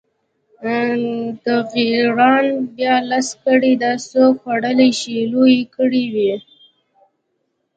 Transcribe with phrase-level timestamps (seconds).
[1.43, 2.43] د غیراڼ
[2.75, 6.33] بیا لس کړۍ، دا څوک خوړلی شي، لویې کړۍ وې.